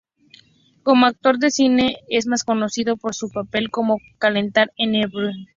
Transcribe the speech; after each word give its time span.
Como 0.81 1.05
actor 1.05 1.37
de 1.37 1.51
cine 1.51 1.97
es 2.09 2.25
más 2.25 2.43
conocido 2.43 2.97
por 2.97 3.13
su 3.13 3.29
papel 3.29 3.69
como 3.69 3.97
Calendar 4.17 4.73
en 4.75 4.93
"Mr. 4.93 5.31